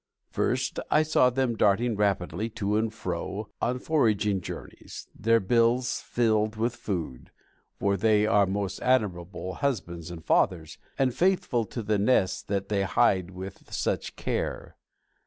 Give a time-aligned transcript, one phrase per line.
[0.31, 6.55] First, I saw them darting rapidly to and fro on foraging journeys, their bills filled
[6.55, 7.29] with food,
[7.77, 12.81] for they are most admirable husbands and fathers, and faithful to the nests that they
[12.81, 14.75] hide with such care.